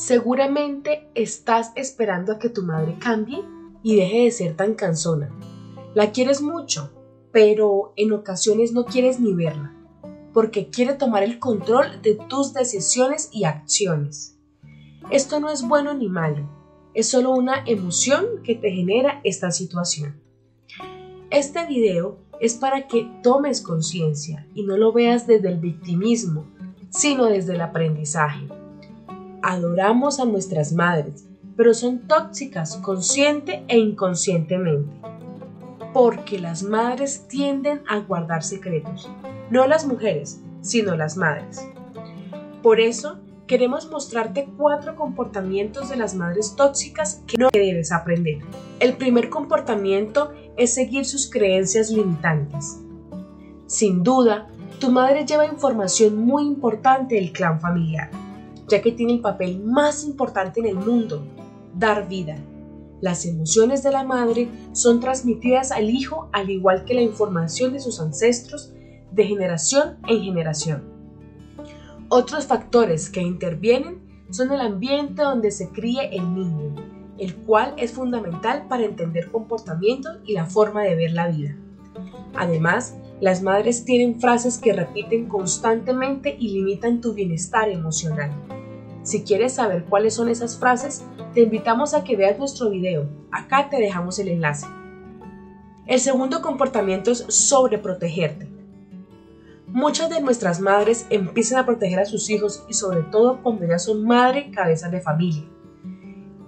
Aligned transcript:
Seguramente 0.00 1.10
estás 1.14 1.72
esperando 1.76 2.32
a 2.32 2.38
que 2.38 2.48
tu 2.48 2.62
madre 2.62 2.96
cambie 2.98 3.44
y 3.82 3.96
deje 3.96 4.24
de 4.24 4.30
ser 4.30 4.56
tan 4.56 4.72
cansona. 4.72 5.30
La 5.92 6.10
quieres 6.10 6.40
mucho, 6.40 6.90
pero 7.32 7.92
en 7.96 8.14
ocasiones 8.14 8.72
no 8.72 8.86
quieres 8.86 9.20
ni 9.20 9.34
verla, 9.34 9.76
porque 10.32 10.70
quiere 10.70 10.94
tomar 10.94 11.22
el 11.22 11.38
control 11.38 12.00
de 12.00 12.14
tus 12.14 12.54
decisiones 12.54 13.28
y 13.30 13.44
acciones. 13.44 14.38
Esto 15.10 15.38
no 15.38 15.50
es 15.50 15.68
bueno 15.68 15.92
ni 15.92 16.08
malo, 16.08 16.48
es 16.94 17.06
solo 17.10 17.32
una 17.32 17.62
emoción 17.66 18.24
que 18.42 18.54
te 18.54 18.70
genera 18.70 19.20
esta 19.22 19.50
situación. 19.50 20.18
Este 21.28 21.66
video 21.66 22.16
es 22.40 22.54
para 22.54 22.86
que 22.86 23.06
tomes 23.22 23.60
conciencia 23.60 24.46
y 24.54 24.62
no 24.62 24.78
lo 24.78 24.94
veas 24.94 25.26
desde 25.26 25.48
el 25.48 25.58
victimismo, 25.58 26.46
sino 26.88 27.26
desde 27.26 27.52
el 27.52 27.60
aprendizaje 27.60 28.48
adoramos 29.42 30.20
a 30.20 30.24
nuestras 30.24 30.72
madres, 30.72 31.26
pero 31.56 31.74
son 31.74 32.06
tóxicas 32.06 32.76
consciente 32.78 33.64
e 33.68 33.78
inconscientemente. 33.78 34.90
Porque 35.92 36.38
las 36.38 36.62
madres 36.62 37.26
tienden 37.28 37.82
a 37.88 37.98
guardar 37.98 38.42
secretos, 38.42 39.10
no 39.50 39.66
las 39.66 39.86
mujeres, 39.86 40.40
sino 40.60 40.96
las 40.96 41.16
madres. 41.16 41.60
Por 42.62 42.80
eso, 42.80 43.18
queremos 43.46 43.90
mostrarte 43.90 44.48
cuatro 44.56 44.94
comportamientos 44.94 45.88
de 45.88 45.96
las 45.96 46.14
madres 46.14 46.54
tóxicas 46.54 47.22
que 47.26 47.36
no 47.36 47.48
debes 47.52 47.90
aprender. 47.90 48.38
El 48.78 48.96
primer 48.96 49.28
comportamiento 49.28 50.32
es 50.56 50.74
seguir 50.74 51.04
sus 51.04 51.28
creencias 51.28 51.90
limitantes. 51.90 52.78
Sin 53.66 54.02
duda, 54.02 54.48
tu 54.78 54.90
madre 54.90 55.26
lleva 55.26 55.46
información 55.46 56.16
muy 56.24 56.44
importante 56.44 57.16
del 57.16 57.32
clan 57.32 57.60
familiar 57.60 58.10
ya 58.70 58.80
que 58.80 58.92
tiene 58.92 59.14
el 59.14 59.20
papel 59.20 59.60
más 59.62 60.04
importante 60.04 60.60
en 60.60 60.66
el 60.66 60.76
mundo, 60.76 61.22
dar 61.74 62.08
vida. 62.08 62.36
Las 63.00 63.24
emociones 63.26 63.82
de 63.82 63.90
la 63.90 64.04
madre 64.04 64.48
son 64.72 65.00
transmitidas 65.00 65.72
al 65.72 65.90
hijo 65.90 66.28
al 66.32 66.50
igual 66.50 66.84
que 66.84 66.94
la 66.94 67.02
información 67.02 67.72
de 67.72 67.80
sus 67.80 68.00
ancestros 68.00 68.72
de 69.10 69.24
generación 69.24 69.98
en 70.06 70.22
generación. 70.22 70.84
Otros 72.08 72.46
factores 72.46 73.10
que 73.10 73.22
intervienen 73.22 74.26
son 74.30 74.52
el 74.52 74.60
ambiente 74.60 75.22
donde 75.22 75.50
se 75.50 75.70
críe 75.70 76.14
el 76.14 76.34
niño, 76.34 76.74
el 77.18 77.34
cual 77.36 77.74
es 77.76 77.92
fundamental 77.92 78.66
para 78.68 78.84
entender 78.84 79.30
comportamiento 79.30 80.10
y 80.24 80.34
la 80.34 80.46
forma 80.46 80.82
de 80.82 80.94
ver 80.94 81.12
la 81.12 81.28
vida. 81.28 81.56
Además, 82.34 82.96
las 83.20 83.42
madres 83.42 83.84
tienen 83.84 84.18
frases 84.18 84.58
que 84.58 84.72
repiten 84.72 85.28
constantemente 85.28 86.34
y 86.38 86.52
limitan 86.52 87.02
tu 87.02 87.12
bienestar 87.12 87.68
emocional. 87.68 88.30
Si 89.02 89.24
quieres 89.24 89.54
saber 89.54 89.84
cuáles 89.84 90.14
son 90.14 90.30
esas 90.30 90.58
frases, 90.58 91.04
te 91.34 91.42
invitamos 91.42 91.92
a 91.92 92.02
que 92.02 92.16
veas 92.16 92.38
nuestro 92.38 92.70
video. 92.70 93.08
Acá 93.30 93.68
te 93.68 93.76
dejamos 93.76 94.18
el 94.18 94.28
enlace. 94.28 94.66
El 95.86 96.00
segundo 96.00 96.40
comportamiento 96.40 97.10
es 97.10 97.26
sobreprotegerte. 97.28 98.48
Muchas 99.66 100.08
de 100.08 100.22
nuestras 100.22 100.60
madres 100.60 101.06
empiezan 101.10 101.58
a 101.58 101.66
proteger 101.66 102.00
a 102.00 102.06
sus 102.06 102.30
hijos 102.30 102.64
y 102.68 102.74
sobre 102.74 103.02
todo 103.02 103.42
cuando 103.42 103.66
ya 103.66 103.78
son 103.78 104.04
madre 104.06 104.50
cabezas 104.50 104.90
de 104.90 105.00
familia. 105.00 105.44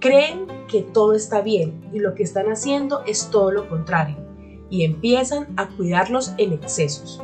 Creen 0.01 0.47
que 0.69 0.83
todo 0.83 1.13
está 1.13 1.43
bien 1.43 1.83
y 1.93 1.99
lo 1.99 2.15
que 2.15 2.23
están 2.23 2.51
haciendo 2.51 3.05
es 3.05 3.29
todo 3.31 3.53
lo 3.53 3.69
contrario 3.69 4.22
y 4.73 4.85
empiezan 4.85 5.49
a 5.59 5.69
cuidarlos 5.69 6.33
en 6.39 6.55
excesos. 6.55 7.23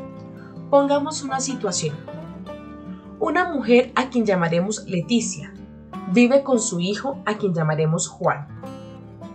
Pongamos 0.69 1.23
una 1.23 1.41
situación. 1.41 1.97
Una 3.19 3.51
mujer 3.51 3.91
a 3.95 4.11
quien 4.11 4.27
llamaremos 4.27 4.85
Leticia 4.87 5.55
vive 6.13 6.43
con 6.43 6.61
su 6.61 6.79
hijo 6.79 7.23
a 7.25 7.39
quien 7.39 7.55
llamaremos 7.55 8.07
Juan. 8.07 8.49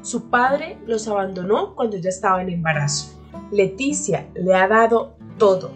Su 0.03 0.30
padre 0.30 0.78
los 0.85 1.07
abandonó 1.07 1.73
cuando 1.73 1.97
ya 1.97 2.09
estaba 2.09 2.44
en 2.44 2.50
embarazo. 2.50 3.19
Leticia 3.52 4.29
le 4.35 4.53
ha 4.53 4.68
dado 4.68 5.16
todo. 5.40 5.72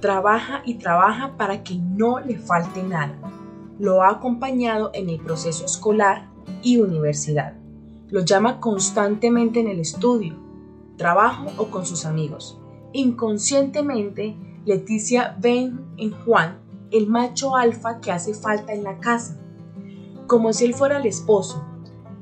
Trabaja 0.00 0.60
y 0.66 0.74
trabaja 0.74 1.38
para 1.38 1.64
que 1.64 1.76
no 1.76 2.20
le 2.20 2.36
falte 2.36 2.82
nada. 2.82 3.18
Lo 3.78 4.02
ha 4.02 4.10
acompañado 4.10 4.90
en 4.92 5.08
el 5.08 5.20
proceso 5.20 5.64
escolar 5.64 6.28
y 6.62 6.76
universidad. 6.76 7.54
Lo 8.08 8.20
llama 8.20 8.60
constantemente 8.60 9.60
en 9.60 9.68
el 9.68 9.80
estudio, 9.80 10.47
trabajo 10.98 11.46
o 11.56 11.70
con 11.70 11.86
sus 11.86 12.04
amigos. 12.04 12.60
Inconscientemente, 12.92 14.36
Leticia 14.66 15.34
ve 15.40 15.72
en 15.96 16.10
Juan 16.24 16.58
el 16.90 17.06
macho 17.06 17.56
alfa 17.56 18.00
que 18.00 18.12
hace 18.12 18.34
falta 18.34 18.74
en 18.74 18.84
la 18.84 18.98
casa, 18.98 19.40
como 20.26 20.52
si 20.52 20.66
él 20.66 20.74
fuera 20.74 20.98
el 20.98 21.06
esposo, 21.06 21.64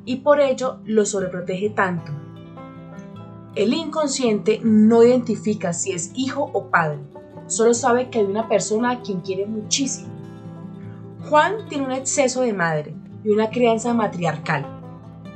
y 0.05 0.17
por 0.17 0.41
ello 0.41 0.79
lo 0.85 1.05
sobreprotege 1.05 1.71
tanto. 1.71 2.13
El 3.57 3.73
inconsciente 3.73 4.61
no 4.63 5.03
identifica 5.03 5.73
si 5.73 5.93
es 5.93 6.13
hijo 6.15 6.51
o 6.53 6.71
padre, 6.71 7.01
solo 7.47 7.75
sabe 7.75 8.11
que 8.11 8.21
hay 8.21 8.27
una 8.27 8.49
persona 8.49 8.91
a 8.91 9.01
quien 9.03 9.21
quiere 9.21 9.47
muchísimo. 9.47 10.13
Juan 11.29 11.69
tiene 11.69 11.87
un 11.87 11.93
exceso 11.93 12.43
de 12.43 12.53
madre 12.53 12.95
y 13.25 13.31
una 13.31 13.51
crianza 13.51 13.93
matriarcal. 13.95 14.67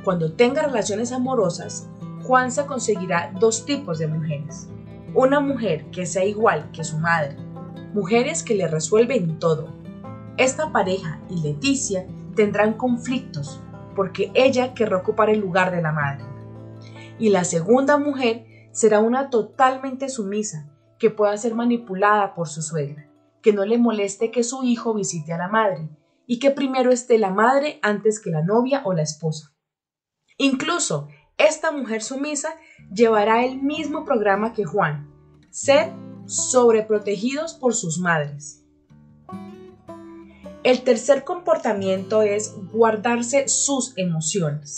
Cuando 0.05 0.33
tenga 0.33 0.63
relaciones 0.63 1.11
amorosas, 1.11 1.89
Juan 2.23 2.51
se 2.51 2.65
conseguirá 2.65 3.33
dos 3.39 3.65
tipos 3.65 3.99
de 3.99 4.07
mujeres. 4.07 4.69
Una 5.13 5.39
mujer 5.39 5.85
que 5.91 6.05
sea 6.05 6.25
igual 6.25 6.71
que 6.71 6.83
su 6.83 6.97
madre 6.97 7.35
mujeres 7.93 8.43
que 8.43 8.55
le 8.55 8.67
resuelven 8.67 9.39
todo. 9.39 9.69
Esta 10.37 10.71
pareja 10.71 11.21
y 11.29 11.41
Leticia 11.41 12.07
tendrán 12.35 12.73
conflictos 12.73 13.61
porque 13.95 14.31
ella 14.33 14.73
querrá 14.73 14.97
ocupar 14.97 15.29
el 15.29 15.39
lugar 15.39 15.71
de 15.71 15.81
la 15.81 15.91
madre. 15.91 16.25
Y 17.19 17.29
la 17.29 17.43
segunda 17.43 17.97
mujer 17.97 18.45
será 18.71 18.99
una 18.99 19.29
totalmente 19.29 20.09
sumisa 20.09 20.69
que 20.97 21.09
pueda 21.09 21.35
ser 21.37 21.55
manipulada 21.55 22.33
por 22.33 22.47
su 22.47 22.61
suegra, 22.61 23.09
que 23.41 23.53
no 23.53 23.65
le 23.65 23.77
moleste 23.77 24.31
que 24.31 24.43
su 24.43 24.63
hijo 24.63 24.93
visite 24.93 25.33
a 25.33 25.37
la 25.37 25.49
madre 25.49 25.89
y 26.25 26.39
que 26.39 26.51
primero 26.51 26.91
esté 26.91 27.17
la 27.17 27.31
madre 27.31 27.79
antes 27.81 28.21
que 28.21 28.31
la 28.31 28.43
novia 28.43 28.81
o 28.85 28.93
la 28.93 29.01
esposa. 29.01 29.53
Incluso 30.37 31.09
esta 31.45 31.71
mujer 31.71 32.01
sumisa 32.03 32.49
llevará 32.93 33.45
el 33.45 33.61
mismo 33.61 34.05
programa 34.05 34.53
que 34.53 34.65
Juan, 34.65 35.09
ser 35.49 35.91
sobreprotegidos 36.25 37.53
por 37.53 37.73
sus 37.73 37.99
madres. 37.99 38.63
El 40.63 40.83
tercer 40.83 41.23
comportamiento 41.23 42.21
es 42.21 42.55
guardarse 42.71 43.47
sus 43.47 43.93
emociones. 43.97 44.77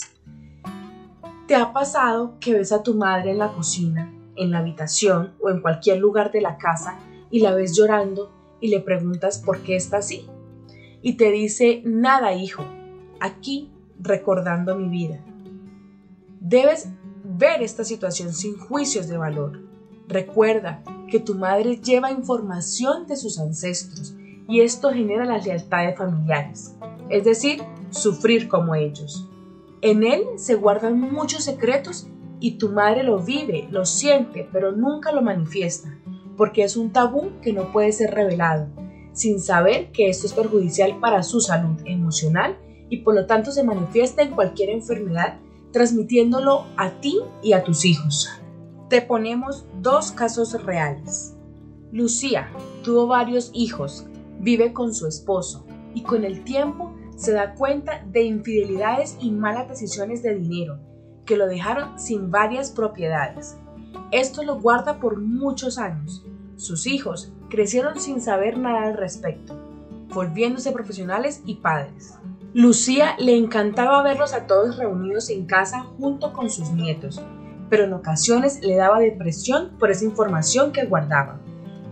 ¿Te 1.46 1.54
ha 1.54 1.74
pasado 1.74 2.38
que 2.40 2.54
ves 2.54 2.72
a 2.72 2.82
tu 2.82 2.94
madre 2.94 3.32
en 3.32 3.38
la 3.38 3.52
cocina, 3.52 4.10
en 4.36 4.50
la 4.50 4.60
habitación 4.60 5.34
o 5.42 5.50
en 5.50 5.60
cualquier 5.60 5.98
lugar 5.98 6.32
de 6.32 6.40
la 6.40 6.56
casa 6.56 6.98
y 7.30 7.40
la 7.40 7.54
ves 7.54 7.76
llorando 7.76 8.32
y 8.60 8.68
le 8.68 8.80
preguntas 8.80 9.38
por 9.38 9.62
qué 9.62 9.76
está 9.76 9.98
así? 9.98 10.26
Y 11.02 11.18
te 11.18 11.30
dice, 11.30 11.82
nada 11.84 12.32
hijo, 12.32 12.64
aquí 13.20 13.70
recordando 14.00 14.74
mi 14.74 14.88
vida. 14.88 15.22
Debes 16.46 16.90
ver 17.24 17.62
esta 17.62 17.84
situación 17.84 18.34
sin 18.34 18.58
juicios 18.58 19.08
de 19.08 19.16
valor. 19.16 19.62
Recuerda 20.06 20.84
que 21.08 21.18
tu 21.18 21.34
madre 21.34 21.78
lleva 21.78 22.10
información 22.10 23.06
de 23.06 23.16
sus 23.16 23.38
ancestros 23.38 24.14
y 24.46 24.60
esto 24.60 24.90
genera 24.90 25.24
las 25.24 25.46
lealtades 25.46 25.96
familiares, 25.96 26.76
es 27.08 27.24
decir, 27.24 27.62
sufrir 27.88 28.46
como 28.46 28.74
ellos. 28.74 29.26
En 29.80 30.04
él 30.04 30.24
se 30.36 30.54
guardan 30.54 31.00
muchos 31.00 31.44
secretos 31.44 32.08
y 32.40 32.58
tu 32.58 32.68
madre 32.68 33.04
lo 33.04 33.20
vive, 33.20 33.66
lo 33.70 33.86
siente, 33.86 34.46
pero 34.52 34.70
nunca 34.70 35.12
lo 35.12 35.22
manifiesta, 35.22 35.98
porque 36.36 36.62
es 36.62 36.76
un 36.76 36.92
tabú 36.92 37.40
que 37.40 37.54
no 37.54 37.72
puede 37.72 37.90
ser 37.92 38.12
revelado, 38.12 38.68
sin 39.14 39.40
saber 39.40 39.92
que 39.92 40.10
esto 40.10 40.26
es 40.26 40.34
perjudicial 40.34 41.00
para 41.00 41.22
su 41.22 41.40
salud 41.40 41.80
emocional 41.86 42.58
y 42.90 42.98
por 42.98 43.14
lo 43.14 43.24
tanto 43.24 43.50
se 43.50 43.64
manifiesta 43.64 44.20
en 44.20 44.32
cualquier 44.32 44.68
enfermedad, 44.68 45.38
transmitiéndolo 45.74 46.66
a 46.76 47.00
ti 47.00 47.18
y 47.42 47.52
a 47.52 47.64
tus 47.64 47.84
hijos. 47.84 48.30
Te 48.88 49.02
ponemos 49.02 49.66
dos 49.82 50.12
casos 50.12 50.62
reales. 50.62 51.36
Lucía 51.90 52.48
tuvo 52.84 53.08
varios 53.08 53.50
hijos, 53.52 54.06
vive 54.38 54.72
con 54.72 54.94
su 54.94 55.08
esposo 55.08 55.66
y 55.92 56.02
con 56.02 56.24
el 56.24 56.44
tiempo 56.44 56.94
se 57.16 57.32
da 57.32 57.54
cuenta 57.54 58.04
de 58.06 58.22
infidelidades 58.22 59.16
y 59.20 59.32
malas 59.32 59.68
decisiones 59.68 60.22
de 60.22 60.36
dinero 60.36 60.78
que 61.26 61.36
lo 61.36 61.48
dejaron 61.48 61.98
sin 61.98 62.30
varias 62.30 62.70
propiedades. 62.70 63.56
Esto 64.12 64.44
lo 64.44 64.60
guarda 64.60 65.00
por 65.00 65.20
muchos 65.20 65.78
años. 65.78 66.24
Sus 66.54 66.86
hijos 66.86 67.32
crecieron 67.48 67.98
sin 67.98 68.20
saber 68.20 68.58
nada 68.58 68.84
al 68.84 68.96
respecto, 68.96 69.56
volviéndose 70.14 70.70
profesionales 70.70 71.42
y 71.44 71.56
padres. 71.56 72.16
Lucía 72.54 73.16
le 73.18 73.36
encantaba 73.36 74.00
verlos 74.04 74.32
a 74.32 74.46
todos 74.46 74.76
reunidos 74.76 75.28
en 75.28 75.44
casa 75.44 75.88
junto 75.98 76.32
con 76.32 76.50
sus 76.50 76.70
nietos, 76.70 77.20
pero 77.68 77.82
en 77.82 77.92
ocasiones 77.92 78.60
le 78.62 78.76
daba 78.76 79.00
depresión 79.00 79.72
por 79.76 79.90
esa 79.90 80.04
información 80.04 80.70
que 80.70 80.84
guardaba, 80.84 81.40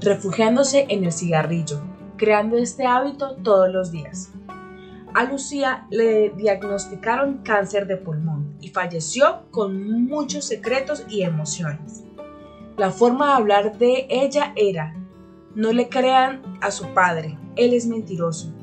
refugiándose 0.00 0.86
en 0.88 1.02
el 1.02 1.10
cigarrillo, 1.10 1.82
creando 2.16 2.56
este 2.58 2.86
hábito 2.86 3.34
todos 3.42 3.72
los 3.72 3.90
días. 3.90 4.30
A 5.14 5.24
Lucía 5.24 5.88
le 5.90 6.30
diagnosticaron 6.30 7.38
cáncer 7.38 7.88
de 7.88 7.96
pulmón 7.96 8.54
y 8.60 8.68
falleció 8.68 9.42
con 9.50 10.04
muchos 10.04 10.44
secretos 10.44 11.04
y 11.08 11.22
emociones. 11.22 12.04
La 12.76 12.92
forma 12.92 13.26
de 13.26 13.32
hablar 13.32 13.78
de 13.78 14.06
ella 14.08 14.52
era, 14.54 14.94
no 15.56 15.72
le 15.72 15.88
crean 15.88 16.40
a 16.60 16.70
su 16.70 16.86
padre, 16.94 17.36
él 17.56 17.74
es 17.74 17.88
mentiroso, 17.88 18.54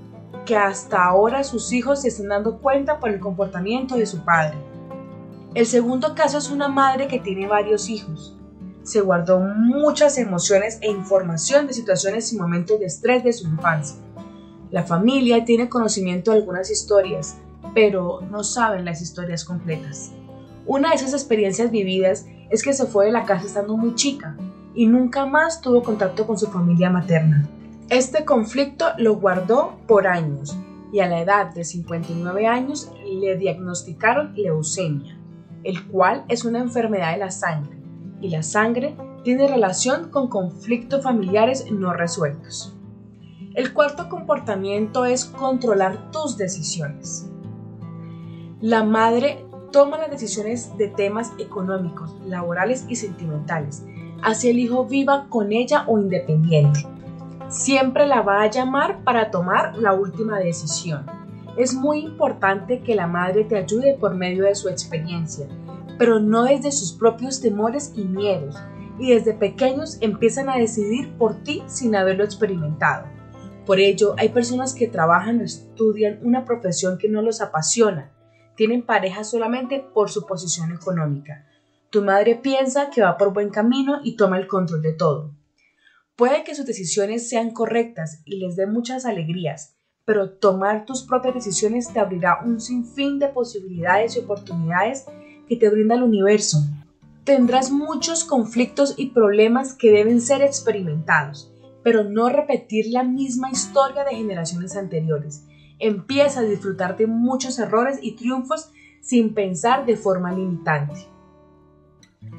que 0.49 0.57
hasta 0.57 1.05
ahora 1.05 1.45
sus 1.45 1.71
hijos 1.71 2.01
se 2.01 2.09
están 2.09 2.27
dando 2.27 2.57
cuenta 2.57 2.99
por 2.99 3.09
el 3.09 3.21
comportamiento 3.21 3.95
de 3.95 4.05
su 4.05 4.25
padre. 4.25 4.57
El 5.55 5.65
segundo 5.65 6.13
caso 6.13 6.37
es 6.37 6.49
una 6.49 6.67
madre 6.67 7.07
que 7.07 7.19
tiene 7.19 7.47
varios 7.47 7.89
hijos. 7.89 8.35
Se 8.83 8.99
guardó 8.99 9.39
muchas 9.39 10.17
emociones 10.17 10.77
e 10.81 10.89
información 10.89 11.67
de 11.67 11.73
situaciones 11.73 12.33
y 12.33 12.37
momentos 12.37 12.79
de 12.79 12.87
estrés 12.87 13.23
de 13.23 13.31
su 13.31 13.47
infancia 13.47 13.95
la 14.71 14.83
familia 14.83 15.45
tiene 15.45 15.67
conocimiento 15.67 16.29
de 16.29 16.37
algunas 16.37 16.69
historias, 16.69 17.37
pero 17.73 18.21
no 18.29 18.43
saben 18.43 18.85
las 18.85 19.01
historias 19.01 19.43
completas. 19.43 20.11
Una 20.67 20.89
de 20.89 20.95
esas 20.95 21.13
experiencias 21.13 21.71
vividas 21.71 22.27
es 22.51 22.61
que 22.61 22.73
se 22.73 22.85
fue 22.85 23.07
de 23.07 23.11
la 23.11 23.25
casa 23.25 23.47
estando 23.47 23.75
muy 23.75 23.95
chica 23.95 24.37
y 24.75 24.85
nunca 24.85 25.25
más 25.25 25.61
tuvo 25.61 25.81
contacto 25.81 26.27
con 26.27 26.37
su 26.37 26.47
familia 26.47 26.91
materna. 26.91 27.49
Este 27.89 28.23
conflicto 28.23 28.85
lo 28.99 29.15
guardó 29.15 29.79
por 29.87 30.05
años 30.05 30.55
y 30.93 30.99
a 30.99 31.07
la 31.07 31.21
edad 31.21 31.55
de 31.55 31.63
59 31.63 32.45
años 32.45 32.91
le 33.03 33.35
diagnosticaron 33.35 34.35
leucemia, 34.35 35.17
el 35.63 35.87
cual 35.87 36.23
es 36.27 36.45
una 36.45 36.59
enfermedad 36.59 37.13
de 37.13 37.17
la 37.17 37.31
sangre 37.31 37.79
y 38.21 38.29
la 38.29 38.43
sangre 38.43 38.95
tiene 39.23 39.47
relación 39.47 40.11
con 40.11 40.27
conflictos 40.27 41.03
familiares 41.03 41.71
no 41.71 41.91
resueltos. 41.91 42.77
El 43.55 43.73
cuarto 43.73 44.07
comportamiento 44.07 45.05
es 45.05 45.25
controlar 45.25 46.11
tus 46.11 46.37
decisiones. 46.37 47.27
La 48.61 48.83
madre 48.83 49.43
toma 49.71 49.97
las 49.97 50.11
decisiones 50.11 50.77
de 50.77 50.89
temas 50.89 51.31
económicos, 51.39 52.15
laborales 52.23 52.85
y 52.87 52.97
sentimentales, 52.97 53.83
así 54.21 54.51
el 54.51 54.59
hijo 54.59 54.85
viva 54.85 55.25
con 55.27 55.51
ella 55.51 55.85
o 55.87 55.97
independiente. 55.97 56.85
Siempre 57.49 58.05
la 58.05 58.21
va 58.21 58.43
a 58.43 58.49
llamar 58.51 59.03
para 59.03 59.31
tomar 59.31 59.75
la 59.75 59.93
última 59.93 60.37
decisión. 60.37 61.07
Es 61.57 61.73
muy 61.73 62.01
importante 62.01 62.81
que 62.83 62.93
la 62.93 63.07
madre 63.07 63.43
te 63.43 63.57
ayude 63.57 63.97
por 63.99 64.13
medio 64.13 64.43
de 64.45 64.53
su 64.53 64.69
experiencia, 64.69 65.47
pero 65.97 66.19
no 66.19 66.43
desde 66.43 66.71
sus 66.71 66.93
propios 66.93 67.41
temores 67.41 67.93
y 67.95 68.05
miedos, 68.05 68.55
y 68.99 69.15
desde 69.15 69.33
pequeños 69.33 69.97
empiezan 69.99 70.47
a 70.47 70.57
decidir 70.57 71.11
por 71.17 71.41
ti 71.41 71.63
sin 71.65 71.95
haberlo 71.95 72.23
experimentado. 72.23 73.07
Por 73.65 73.79
ello, 73.79 74.13
hay 74.19 74.29
personas 74.29 74.75
que 74.75 74.87
trabajan 74.87 75.39
o 75.39 75.43
estudian 75.43 76.19
una 76.21 76.45
profesión 76.45 76.99
que 76.99 77.09
no 77.09 77.23
los 77.23 77.41
apasiona. 77.41 78.11
Tienen 78.55 78.85
pareja 78.85 79.23
solamente 79.23 79.83
por 79.93 80.11
su 80.11 80.27
posición 80.27 80.71
económica. 80.71 81.47
Tu 81.89 82.03
madre 82.03 82.35
piensa 82.35 82.91
que 82.91 83.01
va 83.01 83.17
por 83.17 83.33
buen 83.33 83.49
camino 83.49 84.01
y 84.03 84.17
toma 84.17 84.37
el 84.37 84.47
control 84.47 84.83
de 84.83 84.93
todo. 84.93 85.31
Puede 86.19 86.43
que 86.43 86.53
sus 86.53 86.67
decisiones 86.67 87.27
sean 87.27 87.49
correctas 87.49 88.21
y 88.25 88.37
les 88.37 88.55
dé 88.55 88.67
muchas 88.67 89.05
alegrías, 89.05 89.75
pero 90.05 90.29
tomar 90.29 90.85
tus 90.85 91.01
propias 91.01 91.33
decisiones 91.33 91.91
te 91.91 91.99
abrirá 91.99 92.41
un 92.45 92.61
sinfín 92.61 93.17
de 93.17 93.29
posibilidades 93.29 94.15
y 94.15 94.19
oportunidades 94.19 95.05
que 95.47 95.55
te 95.55 95.69
brinda 95.69 95.95
el 95.95 96.03
universo. 96.03 96.59
Tendrás 97.23 97.71
muchos 97.71 98.23
conflictos 98.23 98.93
y 98.97 99.07
problemas 99.07 99.73
que 99.73 99.91
deben 99.91 100.21
ser 100.21 100.43
experimentados 100.43 101.51
pero 101.83 102.03
no 102.03 102.29
repetir 102.29 102.87
la 102.87 103.03
misma 103.03 103.49
historia 103.51 104.03
de 104.03 104.15
generaciones 104.15 104.75
anteriores. 104.75 105.45
Empieza 105.79 106.41
a 106.41 106.43
disfrutar 106.43 106.97
de 106.97 107.07
muchos 107.07 107.57
errores 107.57 107.99
y 108.01 108.15
triunfos 108.15 108.71
sin 109.01 109.33
pensar 109.33 109.85
de 109.85 109.95
forma 109.95 110.31
limitante. 110.31 111.07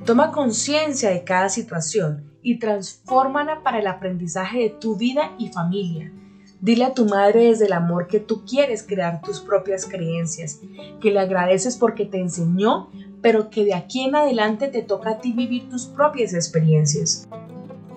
Toma 0.05 0.31
conciencia 0.31 1.11
de 1.11 1.25
cada 1.25 1.49
situación 1.49 2.30
y 2.43 2.59
transfórmala 2.59 3.63
para 3.63 3.79
el 3.79 3.87
aprendizaje 3.87 4.61
de 4.61 4.71
tu 4.71 4.97
vida 4.97 5.35
y 5.39 5.49
familia. 5.49 6.13
Dile 6.61 6.85
a 6.85 6.95
tu 6.95 7.07
madre 7.07 7.45
desde 7.47 7.67
el 7.67 7.73
amor 7.73 8.07
que 8.07 8.21
tú 8.21 8.45
quieres 8.45 8.83
crear 8.83 9.23
tus 9.23 9.41
propias 9.41 9.87
creencias, 9.87 10.61
que 11.01 11.11
le 11.11 11.21
agradeces 11.21 11.79
porque 11.79 12.05
te 12.05 12.21
enseñó, 12.21 12.91
pero 13.23 13.49
que 13.49 13.65
de 13.65 13.75
aquí 13.75 14.03
en 14.03 14.15
adelante 14.15 14.69
te 14.69 14.83
toca 14.83 15.11
a 15.11 15.19
ti 15.21 15.33
vivir 15.33 15.71
tus 15.71 15.87
propias 15.87 16.35
experiencias. 16.35 17.27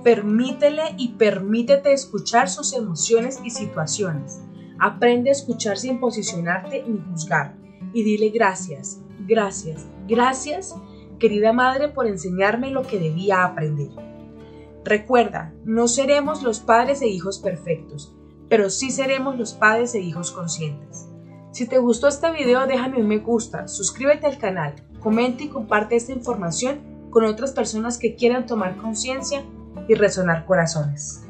Permítele 0.01 0.95
y 0.97 1.09
permítete 1.13 1.91
escuchar 1.91 2.49
sus 2.49 2.73
emociones 2.73 3.39
y 3.43 3.49
situaciones. 3.49 4.41
Aprende 4.79 5.29
a 5.29 5.33
escuchar 5.33 5.77
sin 5.77 5.99
posicionarte 5.99 6.83
ni 6.87 6.99
juzgar. 6.99 7.55
Y 7.93 8.03
dile 8.03 8.29
gracias, 8.29 9.01
gracias, 9.27 9.85
gracias, 10.07 10.73
querida 11.19 11.51
madre, 11.51 11.89
por 11.89 12.07
enseñarme 12.07 12.71
lo 12.71 12.83
que 12.83 12.99
debía 12.99 13.43
aprender. 13.43 13.89
Recuerda, 14.85 15.53
no 15.63 15.87
seremos 15.87 16.43
los 16.43 16.59
padres 16.59 17.01
e 17.01 17.07
hijos 17.07 17.39
perfectos, 17.39 18.13
pero 18.49 18.69
sí 18.69 18.91
seremos 18.91 19.37
los 19.37 19.53
padres 19.53 19.95
e 19.95 19.99
hijos 19.99 20.31
conscientes. 20.31 21.07
Si 21.51 21.67
te 21.67 21.77
gustó 21.77 22.07
este 22.07 22.31
video, 22.31 22.67
déjame 22.67 22.97
un 22.97 23.07
me 23.07 23.19
gusta, 23.19 23.67
suscríbete 23.67 24.27
al 24.27 24.37
canal, 24.37 24.75
comenta 24.99 25.43
y 25.43 25.47
comparte 25.47 25.95
esta 25.95 26.11
información 26.11 27.07
con 27.11 27.23
otras 27.23 27.51
personas 27.51 27.97
que 27.97 28.15
quieran 28.15 28.45
tomar 28.45 28.75
conciencia 28.75 29.43
y 29.87 29.93
resonar 29.93 30.45
corazones. 30.45 31.22